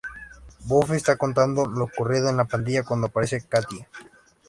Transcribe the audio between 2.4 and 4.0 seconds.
pandilla cuando aparece Kathie.